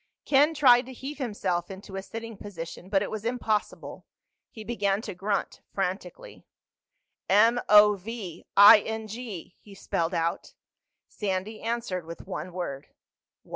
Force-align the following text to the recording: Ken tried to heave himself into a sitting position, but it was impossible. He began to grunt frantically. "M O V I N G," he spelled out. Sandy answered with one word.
Ken 0.25 0.55
tried 0.55 0.87
to 0.87 0.93
heave 0.93 1.19
himself 1.19 1.69
into 1.69 1.95
a 1.95 2.01
sitting 2.01 2.35
position, 2.35 2.89
but 2.89 3.03
it 3.03 3.11
was 3.11 3.23
impossible. 3.23 4.07
He 4.49 4.63
began 4.63 4.99
to 5.03 5.13
grunt 5.13 5.61
frantically. 5.75 6.43
"M 7.29 7.61
O 7.69 7.93
V 7.95 8.43
I 8.57 8.79
N 8.79 9.05
G," 9.07 9.55
he 9.59 9.75
spelled 9.75 10.15
out. 10.15 10.55
Sandy 11.07 11.61
answered 11.61 12.07
with 12.07 12.25
one 12.25 12.51
word. 12.51 12.87